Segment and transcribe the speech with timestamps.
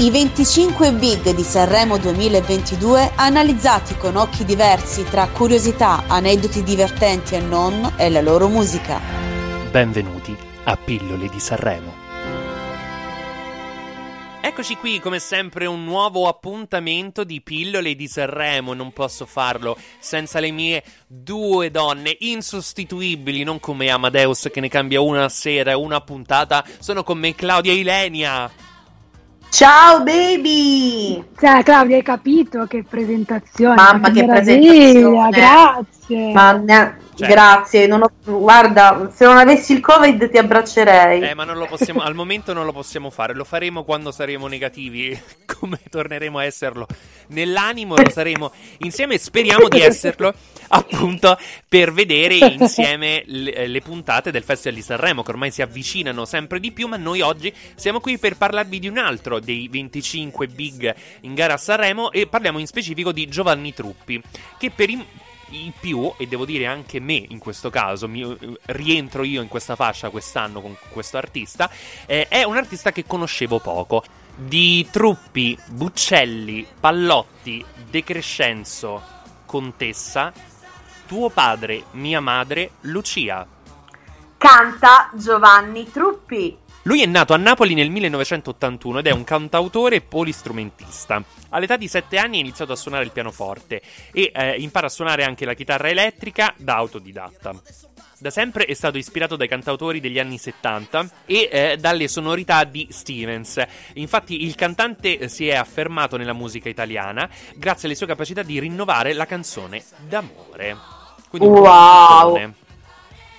[0.00, 7.40] I 25 big di Sanremo 2022 analizzati con occhi diversi tra curiosità, aneddoti divertenti e
[7.40, 8.98] non e la loro musica.
[9.70, 11.92] Benvenuti a Pillole di Sanremo.
[14.40, 18.72] Eccoci qui, come sempre, un nuovo appuntamento di pillole di Sanremo.
[18.72, 25.02] Non posso farlo senza le mie due donne insostituibili, non come Amadeus che ne cambia
[25.02, 26.64] una sera e una puntata.
[26.78, 28.50] Sono con me Claudia Ilenia.
[29.50, 31.22] Ciao baby!
[31.38, 33.74] Cioè, Claudia, hai capito che presentazione?
[33.74, 35.30] Mamma, che, che presentazione!
[35.30, 36.32] Grazie!
[36.32, 36.98] Ma ne...
[37.20, 37.28] cioè.
[37.28, 38.10] Grazie, non ho...
[38.24, 41.20] guarda, se non avessi il Covid ti abbraccerei.
[41.20, 44.46] Eh, ma non lo possiamo, al momento non lo possiamo fare, lo faremo quando saremo
[44.46, 45.18] negativi,
[45.58, 46.86] come torneremo a esserlo.
[47.28, 50.32] Nell'animo lo saremo insieme, speriamo di esserlo,
[50.68, 51.38] appunto,
[51.68, 56.58] per vedere insieme le, le puntate del Festival di Sanremo, che ormai si avvicinano sempre
[56.58, 60.94] di più, ma noi oggi siamo qui per parlarvi di un altro dei 25 big
[61.20, 64.20] in gara a Sanremo e parliamo in specifico di Giovanni Truppi,
[64.58, 65.04] che per i
[65.50, 69.76] i più, e devo dire anche me in questo caso, mi, rientro io in questa
[69.76, 71.70] fascia quest'anno con questo artista,
[72.06, 74.02] eh, è un artista che conoscevo poco.
[74.36, 79.02] Di Truppi, Buccelli, Pallotti, De Crescenzo,
[79.44, 80.32] Contessa,
[81.06, 83.46] tuo padre, mia madre, Lucia.
[84.38, 86.56] Canta Giovanni Truppi.
[86.84, 91.22] Lui è nato a Napoli nel 1981 ed è un cantautore e polistrumentista.
[91.50, 93.82] All'età di 7 anni ha iniziato a suonare il pianoforte
[94.12, 97.52] e eh, impara a suonare anche la chitarra elettrica da autodidatta.
[98.18, 102.86] Da sempre è stato ispirato dai cantautori degli anni 70 e eh, dalle sonorità di
[102.90, 103.62] Stevens.
[103.94, 108.58] Infatti il cantante eh, si è affermato nella musica italiana grazie alle sue capacità di
[108.58, 110.76] rinnovare la canzone d'amore.
[111.28, 112.54] Quindi wow!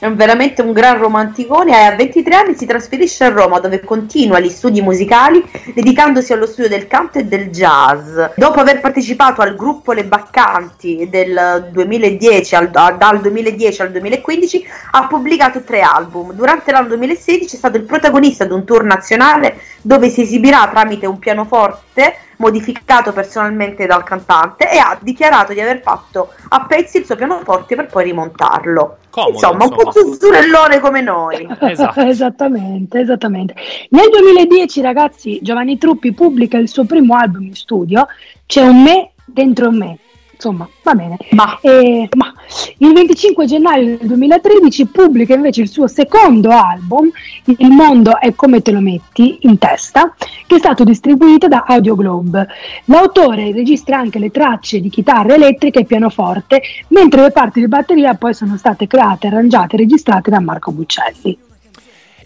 [0.00, 4.38] È veramente un gran romanticone e a 23 anni si trasferisce a Roma dove continua
[4.38, 5.44] gli studi musicali
[5.74, 8.16] dedicandosi allo studio del canto e del jazz.
[8.36, 15.06] Dopo aver partecipato al gruppo Le Baccanti del 2010 al, dal 2010 al 2015 ha
[15.08, 16.32] pubblicato tre album.
[16.32, 21.06] Durante l'anno 2016 è stato il protagonista di un tour nazionale dove si esibirà tramite
[21.06, 27.04] un pianoforte modificato personalmente dal cantante e ha dichiarato di aver fatto a pezzi il
[27.04, 28.98] suo pianoforte per poi rimontarlo.
[29.10, 31.46] Comodo, insomma, insomma, un po' zuzzurellone come noi.
[31.60, 32.00] esatto.
[32.00, 33.54] esattamente, esattamente.
[33.90, 38.06] Nel 2010, ragazzi, Giovanni Truppi pubblica il suo primo album in studio,
[38.46, 39.98] C'è un me dentro me
[40.38, 41.16] insomma, va bene.
[41.30, 41.58] Ma.
[41.60, 42.32] Eh, ma.
[42.78, 47.10] il 25 gennaio del 2013 pubblica invece il suo secondo album,
[47.44, 50.14] Il mondo è come te lo metti in testa,
[50.46, 52.46] che è stato distribuito da Audio Globe.
[52.84, 58.14] L'autore registra anche le tracce di chitarra elettrica e pianoforte, mentre le parti di batteria
[58.14, 61.47] poi sono state create, arrangiate e registrate da Marco Buccelli.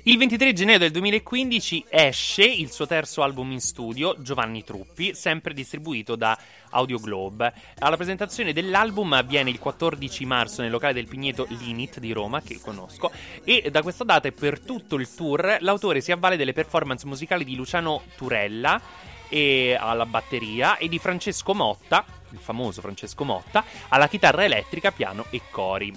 [0.04, 5.54] Il 23 gennaio del 2015 esce il suo terzo album in studio, Giovanni Truppi, sempre
[5.54, 6.37] distribuito da
[6.70, 7.52] Audio Globe.
[7.76, 12.58] La presentazione dell'album avviene il 14 marzo nel locale del Pigneto Linit di Roma, che
[12.60, 13.12] conosco,
[13.44, 17.44] e da questa data e per tutto il tour l'autore si avvale delle performance musicali
[17.44, 18.81] di Luciano Turella
[19.78, 25.43] alla batteria e di Francesco Motta, il famoso Francesco Motta, alla chitarra elettrica, piano e
[25.49, 25.96] cori.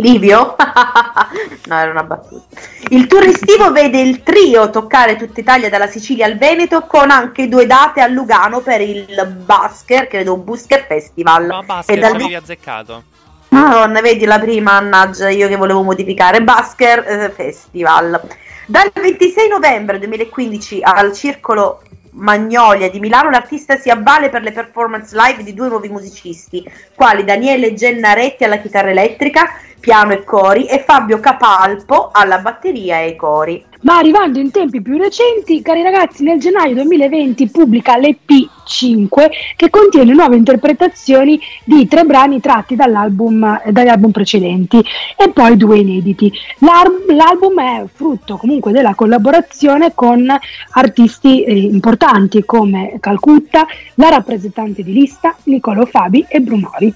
[0.00, 0.56] Livio?
[1.66, 2.44] no, era una battuta.
[2.88, 7.48] Il tour estivo vede il trio toccare tutta Italia dalla Sicilia al Veneto con anche
[7.48, 11.46] due date a Lugano per il Basker, credo Busker Festival.
[11.46, 12.14] No, Basker, e dal...
[12.14, 13.04] avevi azzeccato.
[13.50, 16.42] Madonna, vedi la prima, mannaggia, io che volevo modificare.
[16.42, 18.20] Basker eh, Festival.
[18.66, 21.82] Dal 26 novembre 2015 al Circolo
[22.12, 26.64] Magnolia di Milano, l'artista si avvale per le performance live di due nuovi musicisti,
[26.94, 29.48] quali Daniele Gennaretti alla chitarra elettrica,
[29.80, 33.64] piano e cori e Fabio Capalpo alla batteria e ai cori.
[33.82, 40.12] Ma arrivando in tempi più recenti, cari ragazzi, nel gennaio 2020 pubblica l'EP5 che contiene
[40.12, 44.84] nuove interpretazioni di tre brani tratti dall'album, dagli album precedenti
[45.16, 46.30] e poi due inediti.
[46.58, 50.26] L'al- l'album è frutto comunque della collaborazione con
[50.72, 56.94] artisti eh, importanti come Calcutta, la rappresentante di lista, Nicolo Fabi e Brunori.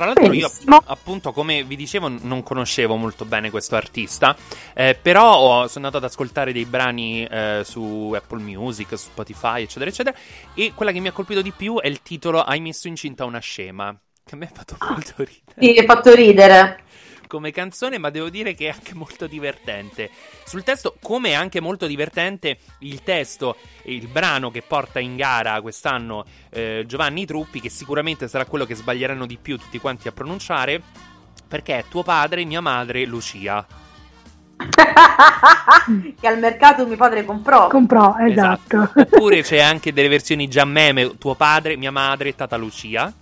[0.00, 0.50] Tra l'altro io
[0.86, 4.34] appunto come vi dicevo non conoscevo molto bene questo artista,
[4.72, 9.60] eh, però ho, sono andato ad ascoltare dei brani eh, su Apple Music, su Spotify
[9.60, 10.16] eccetera eccetera
[10.54, 13.40] e quella che mi ha colpito di più è il titolo Hai messo incinta una
[13.40, 13.94] scema,
[14.24, 15.54] che a me ha fatto molto ridere.
[15.58, 16.84] Sì, ha fatto ridere
[17.30, 20.10] come canzone, ma devo dire che è anche molto divertente.
[20.44, 25.14] Sul testo, come è anche molto divertente il testo e il brano che porta in
[25.14, 30.08] gara quest'anno eh, Giovanni Truppi, che sicuramente sarà quello che sbaglieranno di più tutti quanti
[30.08, 30.82] a pronunciare,
[31.46, 33.64] perché è tuo padre, mia madre, Lucia.
[36.20, 37.68] che al mercato mio padre comprò.
[37.68, 38.82] Comprò, esatto.
[38.82, 39.00] esatto.
[39.02, 43.12] Oppure c'è anche delle versioni già meme, tuo padre, mia madre, tata Lucia.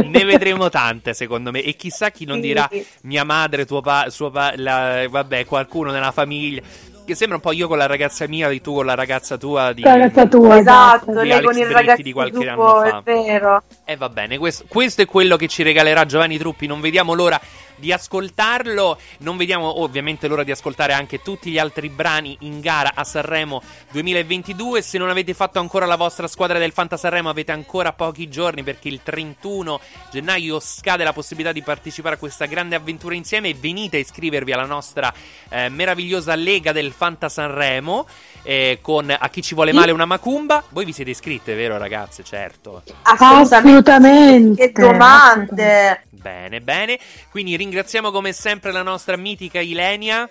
[0.04, 1.62] ne vedremo tante secondo me.
[1.62, 2.68] E chissà chi non dirà
[3.02, 6.62] mia madre, tuo pa- suo pa- la- vabbè, qualcuno nella famiglia.
[7.04, 9.72] Che sembra un po' io con la ragazza mia di tu con la ragazza tua
[9.72, 12.98] di, la ragazza tua esatto, di lei con il ragazzo di qualche tuo, anno fa.
[12.98, 13.62] è vero.
[13.84, 16.68] E eh, va bene questo, questo è quello che ci regalerà Giovanni Truppi.
[16.68, 17.40] Non vediamo l'ora
[17.82, 18.96] di ascoltarlo.
[19.18, 23.60] Non vediamo ovviamente l'ora di ascoltare anche tutti gli altri brani in gara a Sanremo
[23.90, 24.80] 2022.
[24.82, 28.62] Se non avete fatto ancora la vostra squadra del Fanta Sanremo, avete ancora pochi giorni
[28.62, 29.80] perché il 31
[30.12, 33.52] gennaio scade la possibilità di partecipare a questa grande avventura insieme.
[33.52, 35.12] Venite a iscrivervi alla nostra
[35.48, 38.06] eh, meravigliosa Lega del Fanta Sanremo.
[38.44, 40.62] Eh, con A chi ci vuole male una macumba.
[40.68, 42.22] Voi vi siete iscritte, vero ragazze?
[42.22, 42.82] Certo.
[43.02, 43.90] Assolutamente.
[43.90, 44.72] Assolutamente.
[44.72, 46.04] Che domande.
[46.22, 46.98] Bene, bene.
[47.30, 50.28] Quindi ringraziamo come sempre la nostra mitica Ilenia.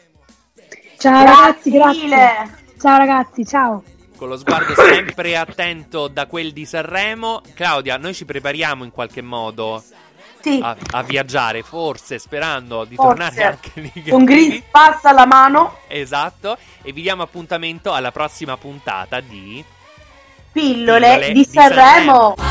[0.97, 2.59] Ciao ragazzi, grazie.
[2.79, 3.83] Ciao ragazzi, ciao.
[4.15, 7.41] Con lo sguardo sempre attento da quel di Sanremo.
[7.53, 9.83] Claudia, noi ci prepariamo in qualche modo
[10.39, 10.59] sì.
[10.61, 13.09] a, a, viaggiare, forse sperando di forse.
[13.09, 14.11] tornare anche lì.
[14.11, 15.79] Un green pass alla mano.
[15.87, 16.57] Esatto.
[16.81, 19.63] E vi diamo appuntamento alla prossima puntata di
[20.51, 22.35] Pillole, Pillole di, di Sanremo.
[22.37, 22.50] Sanremo.